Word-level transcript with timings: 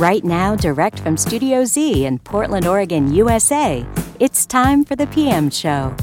Right 0.00 0.24
now, 0.24 0.56
direct 0.56 1.00
from 1.00 1.18
Studio 1.18 1.66
Z 1.66 2.06
in 2.06 2.20
Portland, 2.20 2.66
Oregon, 2.66 3.12
USA, 3.12 3.84
it's 4.18 4.46
time 4.46 4.82
for 4.82 4.96
the 4.96 5.06
PM 5.08 5.50
Show. 5.50 5.94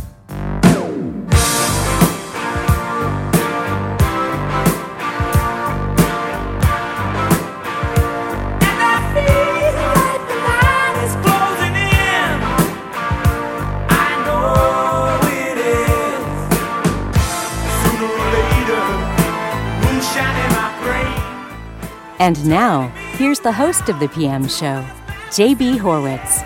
And 22.20 22.46
now, 22.46 22.92
here's 23.18 23.40
the 23.40 23.52
host 23.52 23.90
of 23.90 24.00
the 24.00 24.08
PM 24.10 24.48
show, 24.48 24.86
JB 25.32 25.80
Horwitz. 25.80 26.44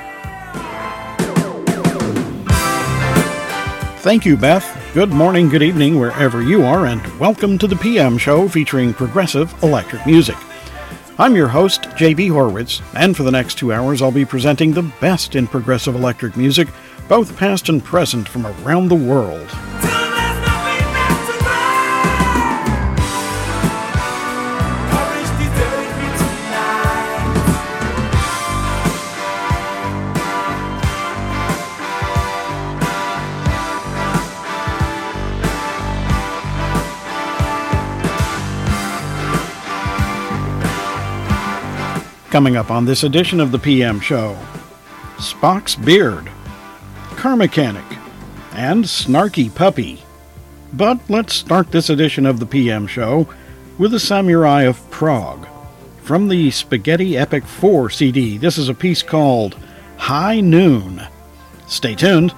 Thank 4.00 4.26
you, 4.26 4.38
Beth. 4.38 4.66
Good 4.94 5.10
morning, 5.10 5.50
good 5.50 5.62
evening, 5.62 6.00
wherever 6.00 6.42
you 6.42 6.64
are, 6.64 6.86
and 6.86 7.06
welcome 7.20 7.58
to 7.58 7.68
the 7.68 7.76
PM 7.76 8.18
show 8.18 8.48
featuring 8.48 8.94
progressive 8.94 9.54
electric 9.64 10.06
music. 10.06 10.38
I'm 11.20 11.36
your 11.36 11.50
host, 11.50 11.82
JB 11.82 12.30
Horwitz, 12.30 12.82
and 12.96 13.18
for 13.18 13.24
the 13.24 13.32
next 13.32 13.56
two 13.56 13.74
hours, 13.74 14.02
I'll 14.02 14.12
be 14.12 14.26
presenting 14.26 14.72
the 14.72 14.90
best 15.02 15.36
in 15.36 15.48
progressive 15.48 15.94
electric 15.94 16.38
music, 16.38 16.70
both 17.10 17.38
past 17.38 17.68
and 17.68 17.84
present 17.84 18.30
from 18.30 18.48
around 18.48 18.88
the 18.88 18.96
world. 18.96 19.50
Coming 42.32 42.56
up 42.56 42.72
on 42.72 42.86
this 42.86 43.04
edition 43.04 43.42
of 43.42 43.52
the 43.52 43.60
PM 43.60 44.00
Show 44.00 44.38
Spock's 45.18 45.76
Beard, 45.76 46.32
Karmakanic, 47.16 48.00
and 48.54 48.86
Snarky 48.86 49.54
Puppy. 49.54 50.02
But 50.72 51.02
let's 51.10 51.34
start 51.34 51.72
this 51.72 51.90
edition 51.90 52.26
of 52.26 52.40
the 52.40 52.46
PM 52.46 52.88
Show 52.88 53.28
with 53.78 53.92
the 53.92 54.00
Samurai 54.00 54.62
of 54.62 54.90
Prog. 54.90 55.46
From 56.04 56.30
the 56.30 56.52
Spaghetti 56.52 57.18
Epic 57.18 57.46
4 57.46 57.90
CD, 57.90 58.38
this 58.38 58.58
is 58.58 58.70
a 58.70 58.74
piece 58.74 59.04
called 59.04 59.58
High 59.98 60.40
Noon. 60.40 61.06
Stay 61.68 61.96
tuned. 61.96 62.34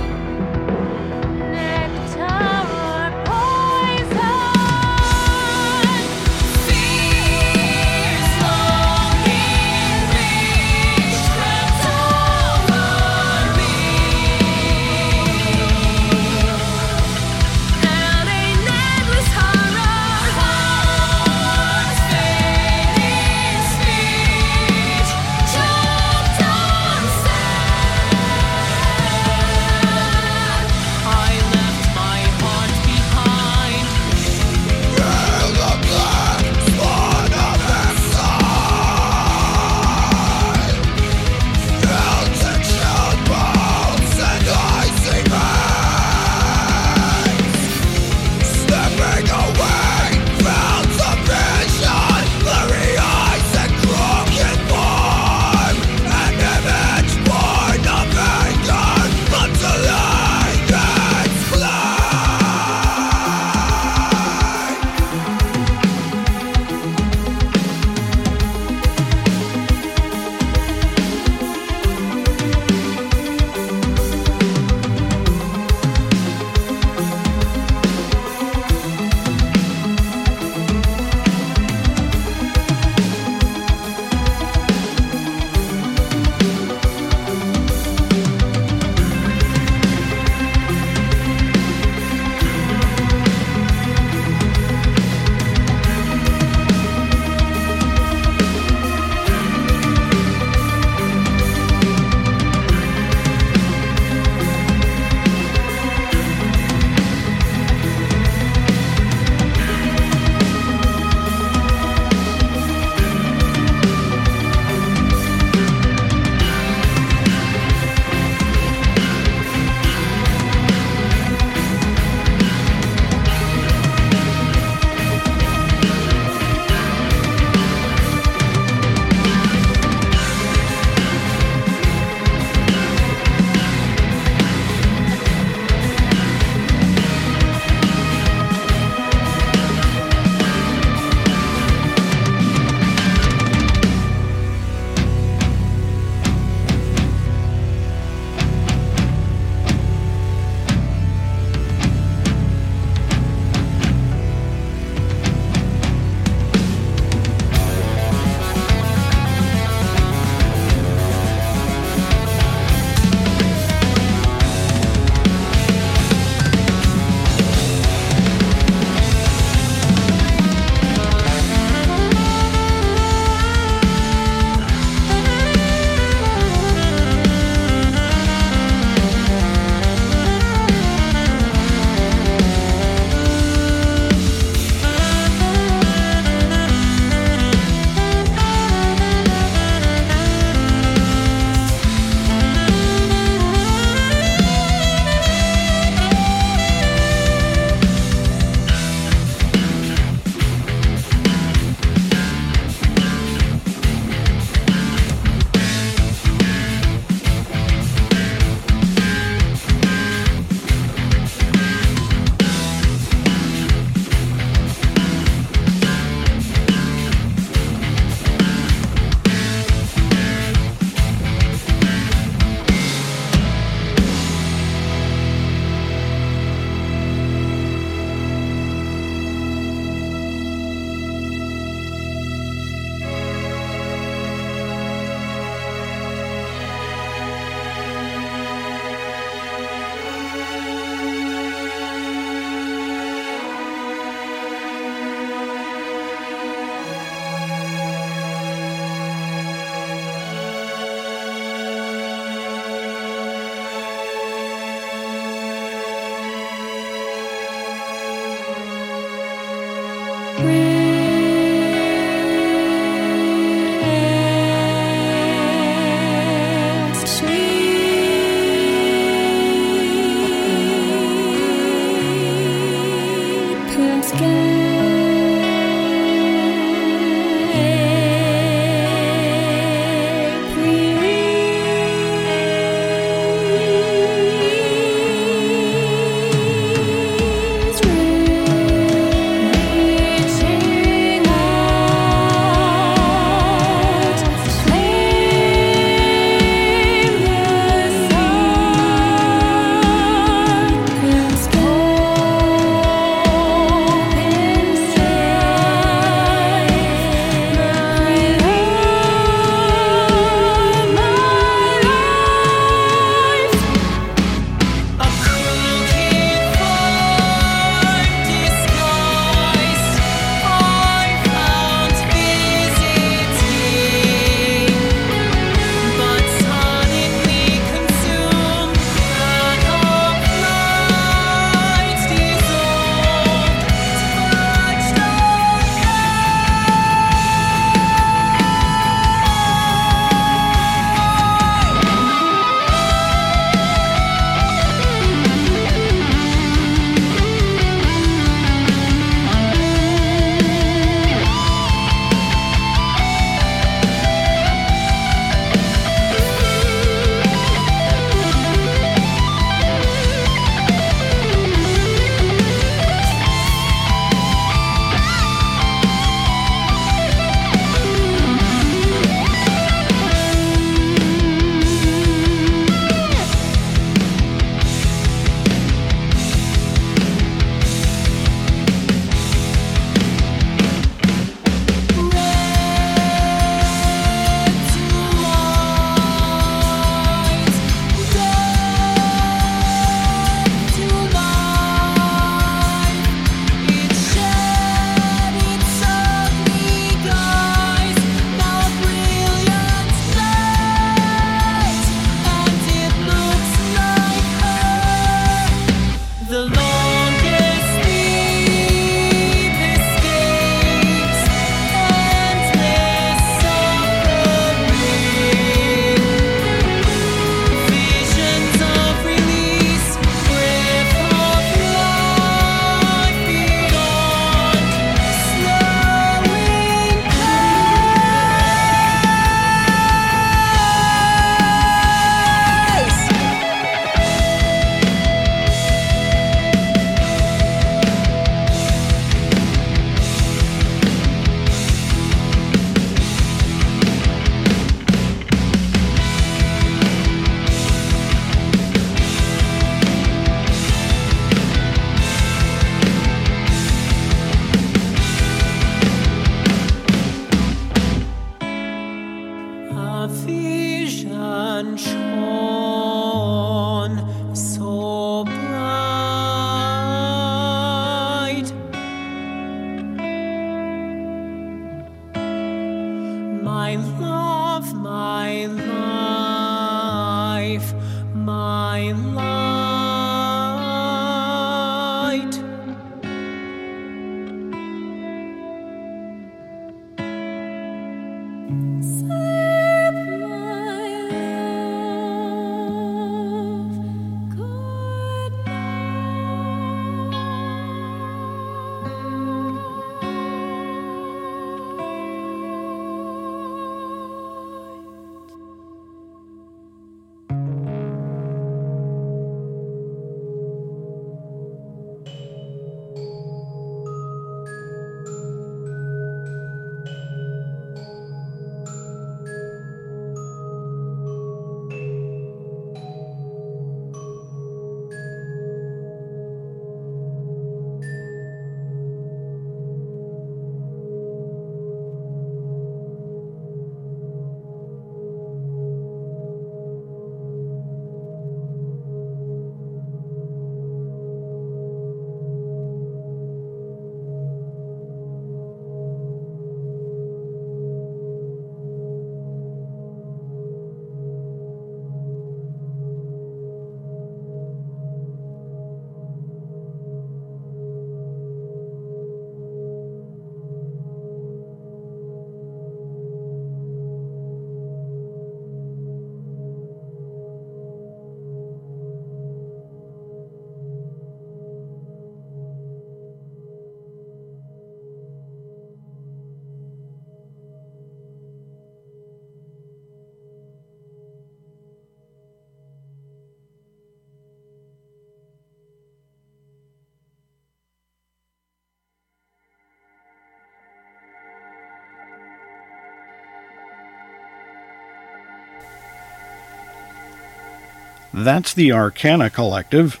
That's 598.24 598.52
the 598.52 598.72
Arcana 598.72 599.30
Collective 599.30 600.00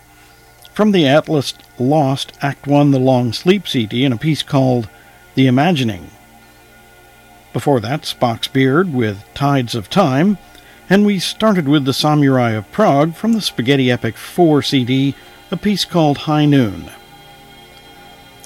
from 0.74 0.90
the 0.90 1.06
Atlas 1.06 1.54
Lost 1.78 2.32
Act 2.42 2.66
1 2.66 2.90
The 2.90 2.98
Long 2.98 3.32
Sleep 3.32 3.68
CD 3.68 4.04
in 4.04 4.12
a 4.12 4.16
piece 4.16 4.42
called 4.42 4.88
The 5.36 5.46
Imagining. 5.46 6.10
Before 7.52 7.78
that, 7.78 8.02
Spock's 8.02 8.48
Beard 8.48 8.92
with 8.92 9.22
Tides 9.34 9.76
of 9.76 9.88
Time, 9.88 10.36
and 10.90 11.06
we 11.06 11.20
started 11.20 11.68
with 11.68 11.84
the 11.84 11.92
Samurai 11.92 12.50
of 12.50 12.70
Prog 12.72 13.14
from 13.14 13.34
the 13.34 13.40
Spaghetti 13.40 13.88
Epic 13.88 14.16
4 14.16 14.62
CD, 14.62 15.14
a 15.52 15.56
piece 15.56 15.84
called 15.84 16.18
High 16.18 16.44
Noon. 16.44 16.90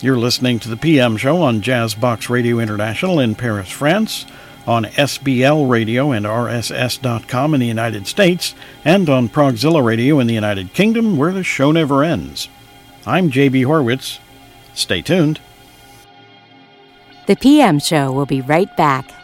You're 0.03 0.19
listening 0.19 0.59
to 0.61 0.69
the 0.69 0.77
PM 0.77 1.17
show 1.17 1.41
on 1.41 1.63
Jazzbox 1.63 2.29
Radio 2.29 2.59
International 2.59 3.21
in 3.21 3.37
Paris, 3.37 3.71
France 3.71 4.27
on 4.67 4.85
SBL 4.85 5.69
Radio 5.69 6.13
and 6.13 6.25
RSS.com 6.27 7.55
in 7.55 7.61
the 7.61 7.67
United 7.67 8.07
States, 8.07 8.55
and 8.85 9.09
on 9.09 9.29
Progzilla 9.29 9.85
Radio 9.85 10.21
in 10.21 10.27
the 10.27 10.35
United 10.35 10.73
Kingdom, 10.73 11.17
where 11.17 11.33
the 11.33 11.45
show 11.45 11.73
never 11.73 12.03
ends. 12.05 12.49
I'm 13.07 13.31
JB 13.31 13.65
Horwitz. 13.65 14.19
Stay 14.75 15.03
tuned. 15.03 15.41
The 17.27 17.37
PM 17.37 17.79
Show 17.79 18.13
will 18.13 18.27
be 18.27 18.41
right 18.41 18.75
back. 18.77 19.22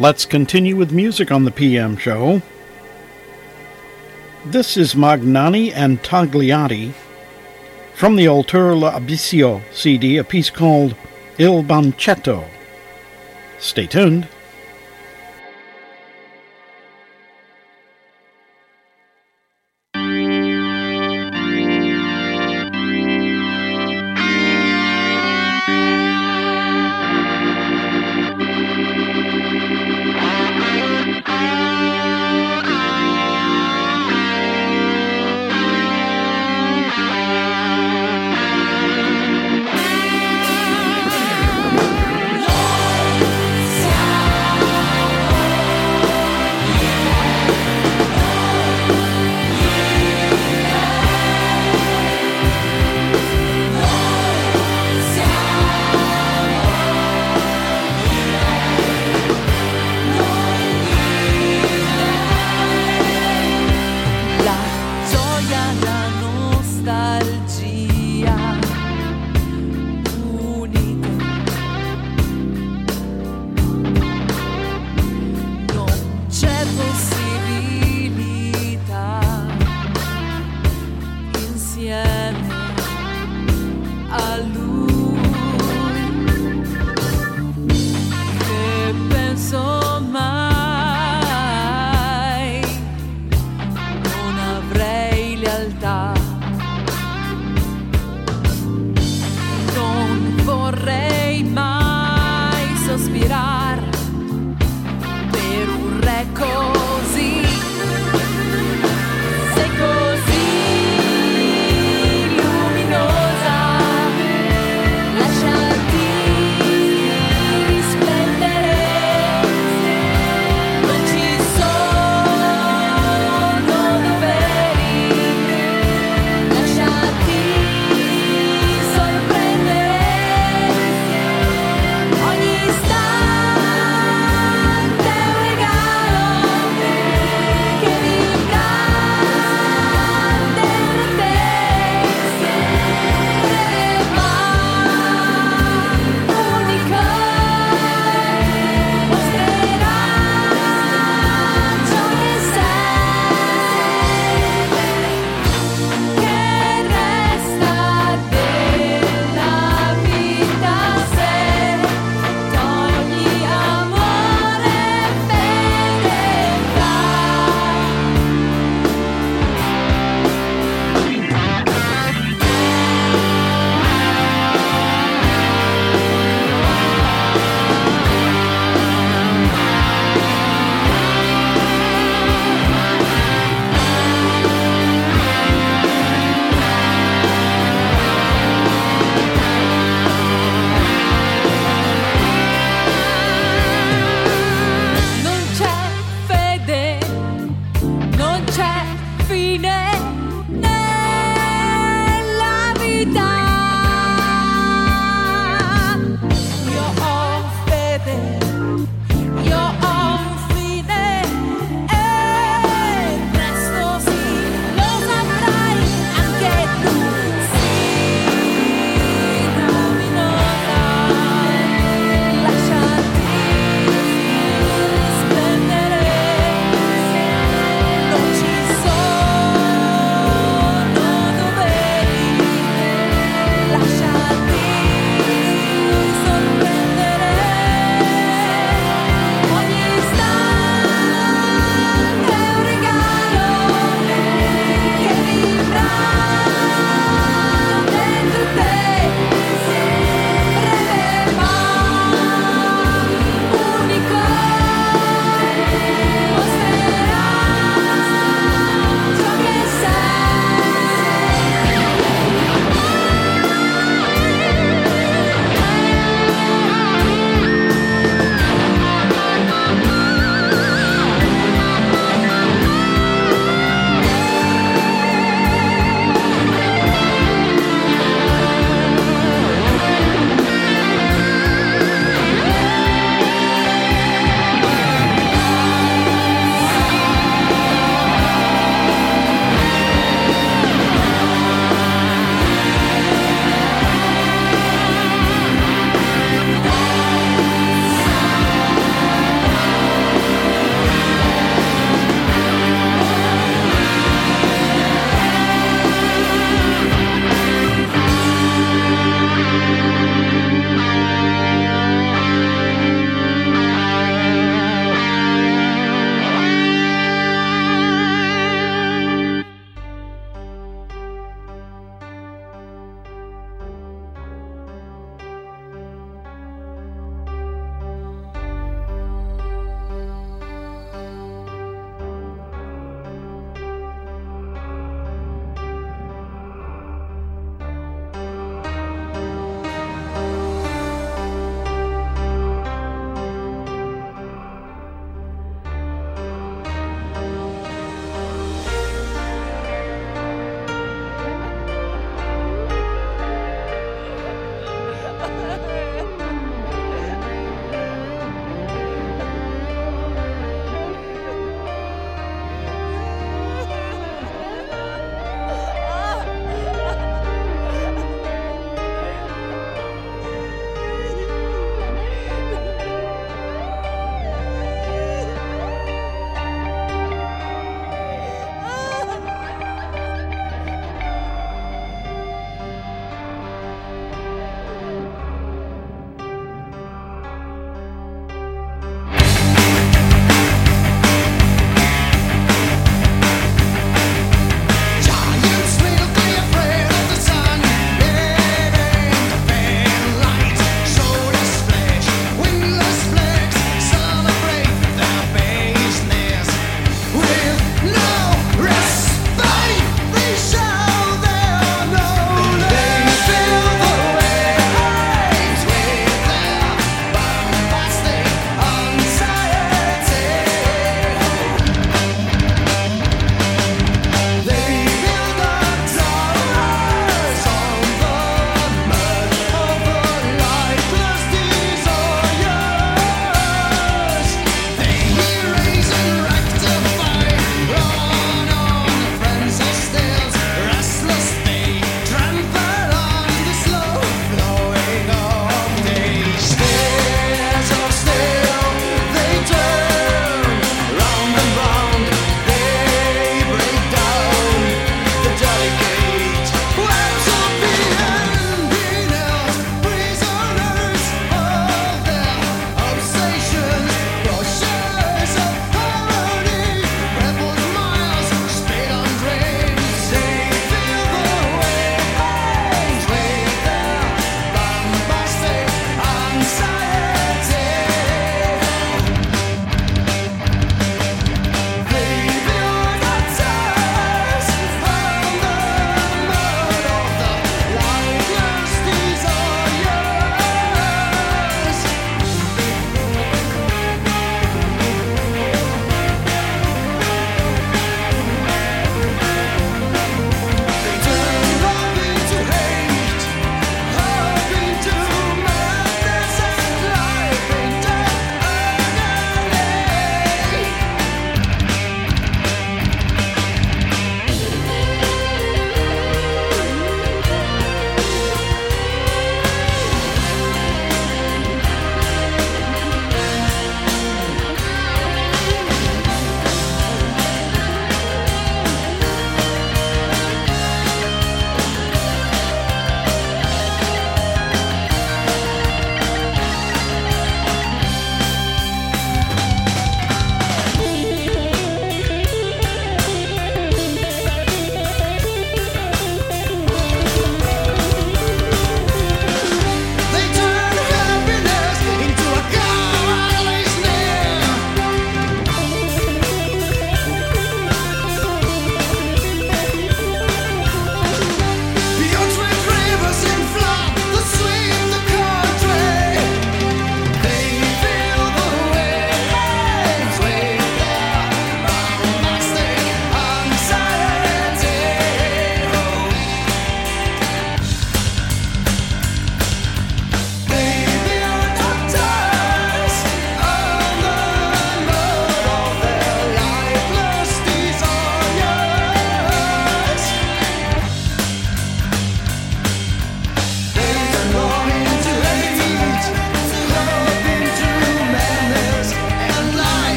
Let's 0.00 0.24
continue 0.24 0.76
with 0.76 0.92
music 0.92 1.32
on 1.32 1.44
the 1.44 1.50
PM 1.50 1.96
show. 1.96 2.40
This 4.44 4.76
is 4.76 4.94
Magnani 4.94 5.72
and 5.74 6.00
Tagliati 6.04 6.92
from 7.94 8.14
the 8.14 8.28
Alter 8.28 8.76
L'Abisso 8.76 9.60
CD, 9.72 10.16
a 10.16 10.22
piece 10.22 10.50
called 10.50 10.94
Il 11.36 11.64
Banchetto. 11.64 12.44
Stay 13.58 13.88
tuned. 13.88 14.28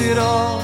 It 0.00 0.18
all 0.18 0.55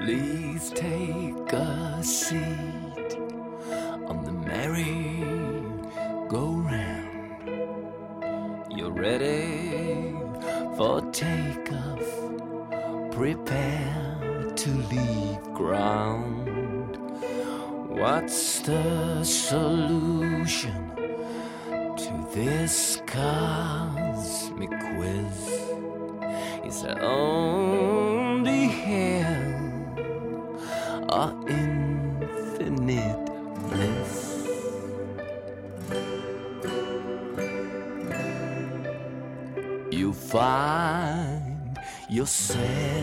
Please 0.00 0.70
take 0.70 1.52
a 1.52 2.02
seat 2.02 3.18
on 4.06 4.24
the 4.24 4.32
merry-go-round. 4.32 5.18
You're 8.70 8.92
ready 8.92 10.14
for 10.76 11.00
takeoff. 11.12 12.08
Prepare 13.10 14.52
to 14.56 14.70
leave 14.70 15.42
ground. 15.52 16.96
What's 17.88 18.60
the 18.60 19.24
solution 19.24 20.90
to 21.96 22.28
this 22.32 23.02
cosmic 23.06 24.70
quiz? 24.70 25.38
Is 26.64 26.82
there 26.82 27.02
only 27.02 27.67
find 42.28 42.97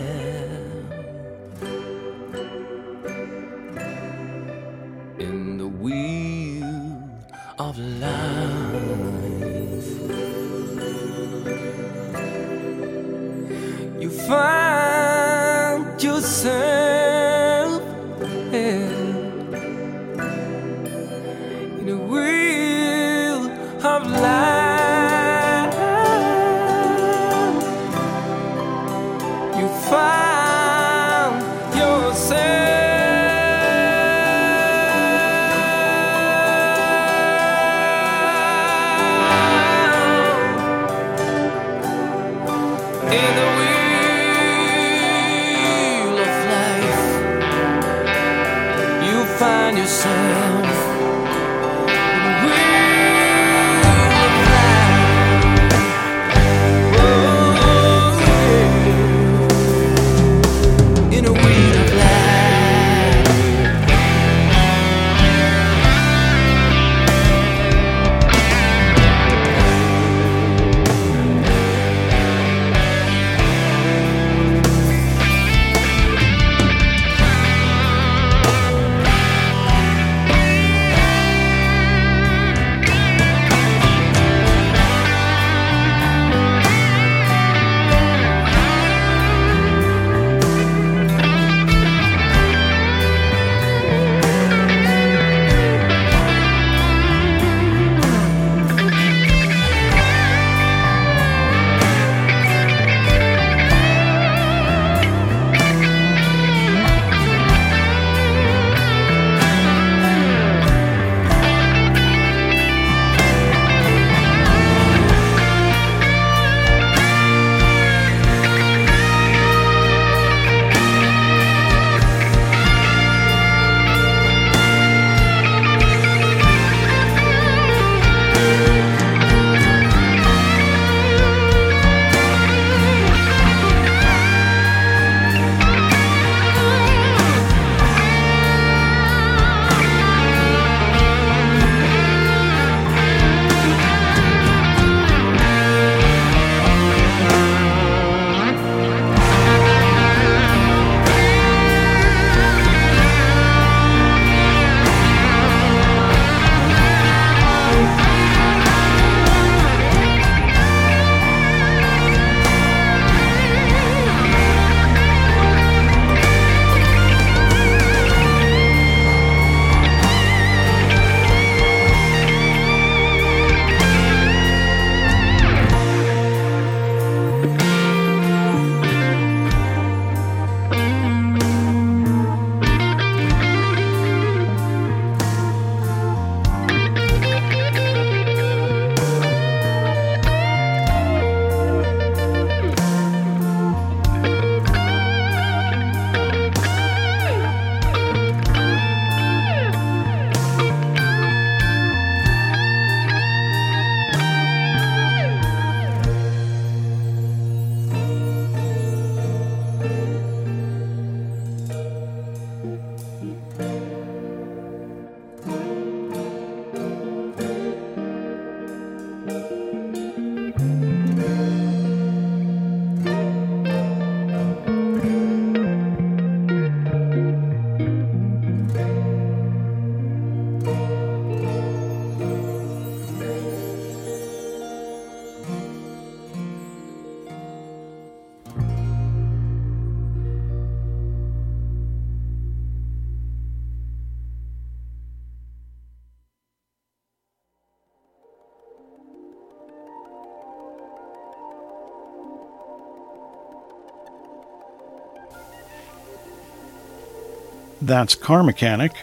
That's 257.86 258.16
Karmakanic. 258.16 258.96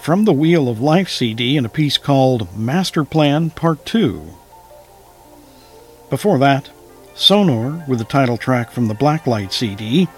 From 0.00 0.24
the 0.24 0.32
Wheel 0.32 0.66
of 0.70 0.80
Life 0.80 1.10
CD 1.10 1.58
and 1.58 1.66
a 1.66 1.68
piece 1.68 1.98
called 1.98 2.56
Master 2.56 3.04
Plan 3.04 3.50
Part 3.50 3.84
2. 3.84 4.30
Before 6.08 6.38
that, 6.38 6.70
Sonor 7.14 7.86
with 7.86 7.98
the 7.98 8.06
title 8.06 8.38
track 8.38 8.70
from 8.70 8.88
the 8.88 8.94
Blacklight 8.94 9.52
CD. 9.52 10.08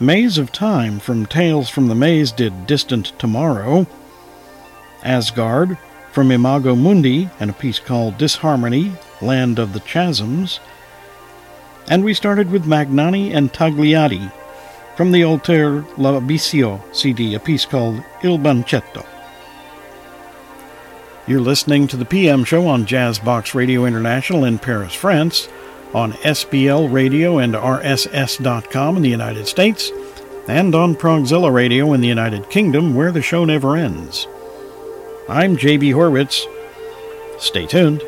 Maze 0.00 0.38
of 0.38 0.50
Time 0.50 0.98
from 0.98 1.26
Tales 1.26 1.68
from 1.68 1.88
the 1.88 1.94
Maze 1.94 2.32
did 2.32 2.66
Distant 2.66 3.12
Tomorrow. 3.18 3.86
Asgard 5.02 5.76
from 6.10 6.30
Imago 6.30 6.74
Mundi 6.74 7.28
and 7.38 7.50
a 7.50 7.52
piece 7.52 7.78
called 7.78 8.16
Disharmony, 8.16 8.94
Land 9.20 9.58
of 9.58 9.74
the 9.74 9.80
Chasms. 9.80 10.58
And 11.90 12.02
we 12.02 12.14
started 12.14 12.50
with 12.50 12.64
Magnani 12.64 13.34
and 13.34 13.52
Tagliati 13.52 14.32
from 14.96 15.12
the 15.12 15.24
Alter 15.24 15.84
L'Abicio 15.98 16.80
CD, 16.94 17.34
a 17.34 17.40
piece 17.40 17.64
called 17.66 18.02
Il 18.22 18.38
Banchetto. 18.38 19.06
You're 21.26 21.40
listening 21.40 21.86
to 21.88 21.96
the 21.96 22.04
PM 22.04 22.44
show 22.44 22.66
on 22.66 22.86
Jazzbox 22.86 23.54
Radio 23.54 23.84
International 23.84 24.44
in 24.44 24.58
Paris, 24.58 24.94
France, 24.94 25.48
on 25.92 26.12
SBL 26.12 26.92
Radio 26.92 27.38
and 27.38 27.54
RSS.com 27.54 28.96
in 28.96 29.02
the 29.02 29.10
United 29.10 29.46
States, 29.46 29.90
and 30.48 30.74
on 30.74 30.94
Progzilla 30.94 31.52
Radio 31.52 31.92
in 31.92 32.00
the 32.00 32.08
United 32.08 32.48
Kingdom, 32.48 32.94
where 32.94 33.12
the 33.12 33.22
show 33.22 33.44
never 33.44 33.76
ends. 33.76 34.26
I'm 35.28 35.56
JB 35.56 35.94
Horwitz. 35.94 36.44
Stay 37.40 37.66
tuned. 37.66 38.00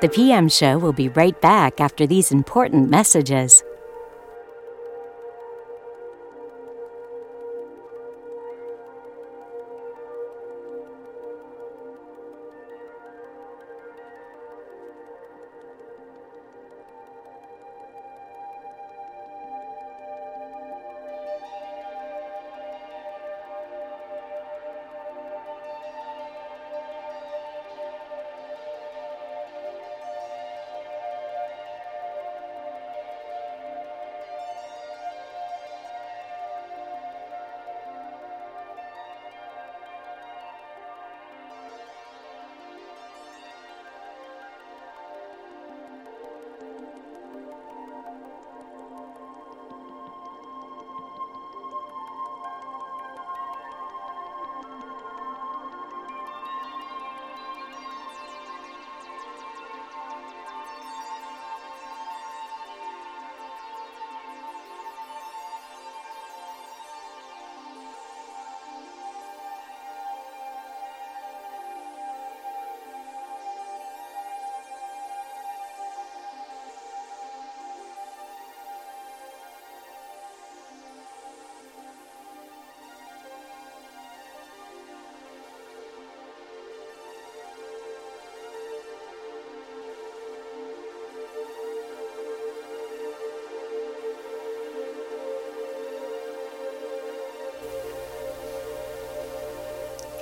The 0.00 0.08
PM 0.08 0.48
show 0.48 0.78
will 0.78 0.92
be 0.92 1.08
right 1.08 1.38
back 1.40 1.80
after 1.80 2.06
these 2.06 2.30
important 2.30 2.90
messages. 2.90 3.64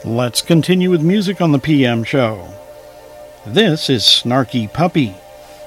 Let's 0.09 0.41
continue 0.41 0.91
with 0.91 1.03
music 1.03 1.43
on 1.43 1.53
the 1.53 1.59
PM 1.59 2.03
show. 2.03 2.49
This 3.45 3.91
is 3.91 4.05
Snarky 4.05 4.73
Puppy 4.73 5.15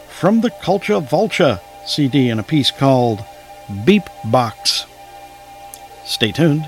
from 0.09 0.41
the 0.41 0.49
Culcha 0.49 0.99
Vulcha 0.99 1.61
CD 1.85 2.27
in 2.27 2.39
a 2.39 2.43
piece 2.43 2.71
called 2.71 3.23
Beep 3.85 4.01
Box. 4.25 4.87
Stay 6.05 6.31
tuned. 6.31 6.67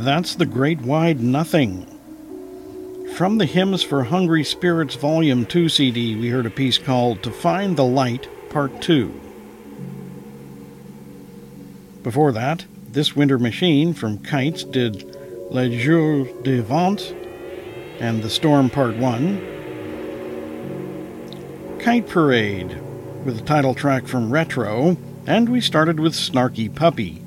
That's 0.00 0.34
the 0.34 0.46
Great 0.46 0.80
Wide 0.80 1.20
Nothing. 1.20 1.84
From 3.16 3.36
the 3.36 3.44
Hymns 3.44 3.82
for 3.82 4.04
Hungry 4.04 4.42
Spirits 4.42 4.94
Volume 4.94 5.44
2 5.44 5.68
CD, 5.68 6.16
we 6.16 6.30
heard 6.30 6.46
a 6.46 6.50
piece 6.50 6.78
called 6.78 7.22
To 7.22 7.30
Find 7.30 7.76
the 7.76 7.84
Light, 7.84 8.26
Part 8.48 8.80
2. 8.80 9.12
Before 12.02 12.32
that, 12.32 12.64
This 12.90 13.14
Winter 13.14 13.38
Machine 13.38 13.92
from 13.92 14.20
Kites 14.20 14.64
did 14.64 15.04
Le 15.50 15.68
Jour 15.68 16.24
de 16.44 16.62
Vent 16.62 17.14
and 18.00 18.22
The 18.22 18.30
Storm 18.30 18.70
Part 18.70 18.96
1. 18.96 21.78
Kite 21.78 22.08
Parade 22.08 22.80
with 23.26 23.36
the 23.36 23.44
title 23.44 23.74
track 23.74 24.06
from 24.06 24.32
Retro, 24.32 24.96
and 25.26 25.50
we 25.50 25.60
started 25.60 26.00
with 26.00 26.14
Snarky 26.14 26.74
Puppy. 26.74 27.19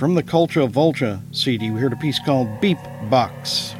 From 0.00 0.14
the 0.14 0.22
Culcha 0.22 0.66
Vulcha 0.66 1.20
CD, 1.30 1.70
we 1.70 1.78
heard 1.78 1.92
a 1.92 1.96
piece 1.96 2.18
called 2.18 2.58
Beep 2.58 2.78
Box. 3.10 3.74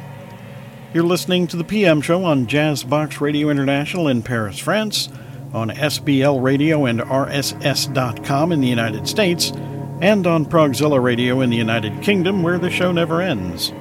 You're 0.93 1.03
listening 1.03 1.47
to 1.47 1.57
the 1.57 1.63
PM 1.63 1.99
show 1.99 2.23
on 2.25 2.45
Jazzbox 2.45 3.19
Radio 3.21 3.49
International 3.49 4.07
in 4.07 4.21
Paris, 4.21 4.59
France, 4.59 5.09
on 5.51 5.71
SBL 5.71 6.39
Radio 6.43 6.85
and 6.85 6.99
RSS.com 6.99 8.51
in 8.51 8.61
the 8.61 8.67
United 8.67 9.07
States, 9.07 9.51
and 9.99 10.27
on 10.27 10.45
Progzilla 10.45 11.01
Radio 11.01 11.41
in 11.41 11.49
the 11.49 11.57
United 11.57 12.03
Kingdom, 12.03 12.43
where 12.43 12.59
the 12.59 12.69
show 12.69 12.91
never 12.91 13.19
ends. 13.19 13.71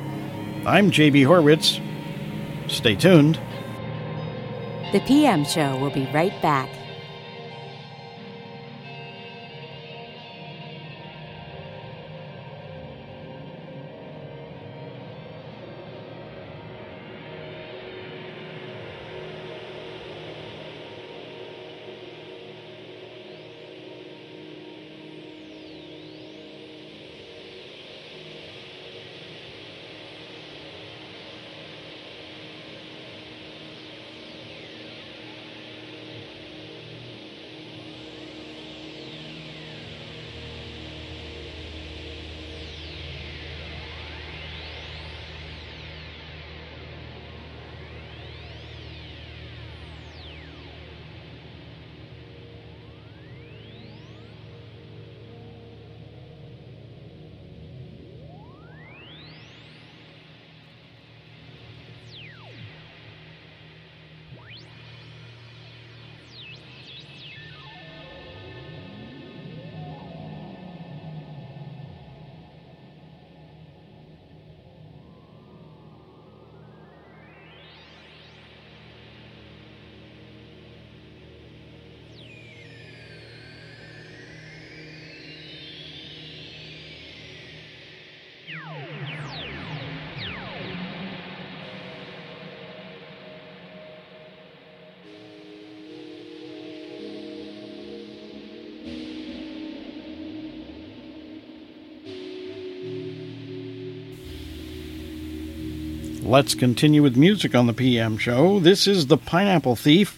I'm 0.64 0.90
JB 0.90 1.26
Horwitz. 1.26 1.78
Stay 2.70 2.96
tuned. 2.96 3.38
The 4.92 5.00
PM 5.00 5.44
Show 5.44 5.76
will 5.76 5.90
be 5.90 6.08
right 6.14 6.40
back. 6.40 6.70
Let's 106.30 106.54
continue 106.54 107.02
with 107.02 107.16
music 107.16 107.56
on 107.56 107.66
the 107.66 107.72
PM 107.72 108.16
show. 108.16 108.60
This 108.60 108.86
is 108.86 109.08
The 109.08 109.16
Pineapple 109.16 109.74
Thief 109.74 110.16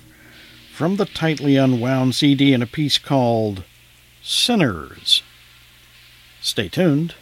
from 0.71 0.97
the 0.97 1.07
Tightly 1.07 1.57
Unwound 1.57 2.15
CD 2.15 2.53
and 2.53 2.63
a 2.63 2.67
piece 2.67 2.99
called 2.99 3.65
Sinners. 4.23 5.23
Stay 6.43 6.69
tuned. 6.69 7.15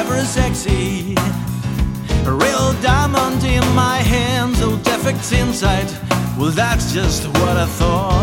ever 0.00 0.20
sexy. 0.24 1.14
A 2.26 2.32
real 2.32 2.72
diamond 2.82 3.42
in 3.44 3.64
my 3.74 3.98
hands, 3.98 4.58
so 4.58 4.76
defects 4.78 5.32
inside. 5.32 5.88
Well, 6.38 6.50
that's 6.50 6.92
just 6.92 7.26
what 7.38 7.56
I 7.56 7.66
thought. 7.66 8.15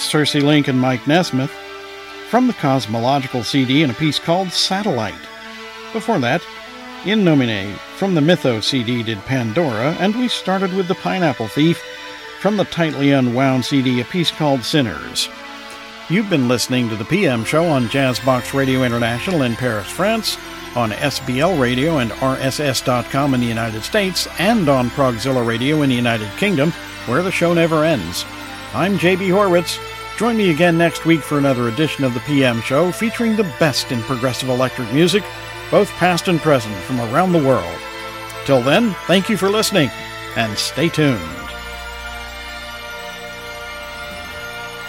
That's 0.00 0.10
Circe 0.10 0.36
Link 0.36 0.66
and 0.66 0.80
Mike 0.80 1.06
Nesmith 1.06 1.50
from 2.30 2.46
the 2.46 2.54
Cosmological 2.54 3.44
CD 3.44 3.82
in 3.82 3.90
a 3.90 3.94
piece 3.94 4.18
called 4.18 4.50
Satellite. 4.50 5.12
Before 5.92 6.18
that, 6.20 6.42
In 7.04 7.22
Nomine 7.22 7.74
from 7.98 8.14
the 8.14 8.22
Mytho 8.22 8.62
CD 8.62 9.02
did 9.02 9.18
Pandora, 9.26 9.94
and 10.00 10.16
we 10.16 10.28
started 10.28 10.72
with 10.72 10.88
The 10.88 10.94
Pineapple 10.94 11.48
Thief 11.48 11.82
from 12.40 12.56
the 12.56 12.64
tightly 12.64 13.10
unwound 13.10 13.62
CD, 13.62 14.00
a 14.00 14.06
piece 14.06 14.30
called 14.30 14.64
Sinners. 14.64 15.28
You've 16.08 16.30
been 16.30 16.48
listening 16.48 16.88
to 16.88 16.96
the 16.96 17.04
PM 17.04 17.44
show 17.44 17.66
on 17.66 17.88
Jazzbox 17.88 18.54
Radio 18.54 18.84
International 18.84 19.42
in 19.42 19.54
Paris, 19.54 19.90
France, 19.90 20.38
on 20.74 20.92
SBL 20.92 21.60
Radio 21.60 21.98
and 21.98 22.10
RSS.com 22.12 23.34
in 23.34 23.40
the 23.40 23.46
United 23.46 23.82
States, 23.82 24.26
and 24.38 24.66
on 24.70 24.88
Progzilla 24.88 25.46
Radio 25.46 25.82
in 25.82 25.90
the 25.90 25.94
United 25.94 26.30
Kingdom, 26.38 26.70
where 27.04 27.22
the 27.22 27.30
show 27.30 27.52
never 27.52 27.84
ends. 27.84 28.24
I'm 28.72 28.96
JB 28.96 29.28
Horwitz. 29.28 29.89
Join 30.20 30.36
me 30.36 30.50
again 30.50 30.76
next 30.76 31.06
week 31.06 31.22
for 31.22 31.38
another 31.38 31.68
edition 31.68 32.04
of 32.04 32.12
the 32.12 32.20
PM 32.20 32.60
show 32.60 32.92
featuring 32.92 33.36
the 33.36 33.50
best 33.58 33.90
in 33.90 34.02
progressive 34.02 34.50
electric 34.50 34.92
music, 34.92 35.24
both 35.70 35.88
past 35.92 36.28
and 36.28 36.38
present 36.38 36.76
from 36.82 37.00
around 37.00 37.32
the 37.32 37.42
world. 37.42 37.78
Till 38.44 38.60
then, 38.60 38.92
thank 39.06 39.30
you 39.30 39.38
for 39.38 39.48
listening 39.48 39.88
and 40.36 40.58
stay 40.58 40.90
tuned. 40.90 41.18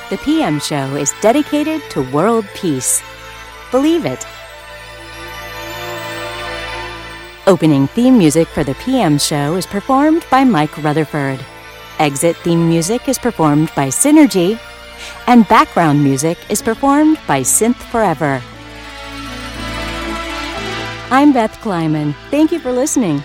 The 0.09 0.17
PM 0.17 0.59
show 0.59 0.97
is 0.97 1.13
dedicated 1.21 1.81
to 1.91 2.11
world 2.11 2.45
peace. 2.53 3.01
Believe 3.71 4.05
it. 4.05 4.27
Opening 7.47 7.87
theme 7.87 8.17
music 8.17 8.49
for 8.49 8.65
the 8.65 8.75
PM 8.83 9.17
show 9.17 9.55
is 9.55 9.65
performed 9.65 10.25
by 10.29 10.43
Mike 10.43 10.77
Rutherford. 10.83 11.39
Exit 11.99 12.35
theme 12.35 12.67
music 12.67 13.07
is 13.07 13.17
performed 13.17 13.71
by 13.77 13.87
Synergy. 13.87 14.59
And 15.27 15.47
background 15.47 16.03
music 16.03 16.37
is 16.49 16.61
performed 16.61 17.19
by 17.27 17.41
Synth 17.41 17.81
Forever. 17.91 18.41
I'm 21.11 21.33
Beth 21.33 21.59
Kleiman. 21.61 22.13
Thank 22.29 22.51
you 22.51 22.59
for 22.59 22.71
listening. 22.71 23.21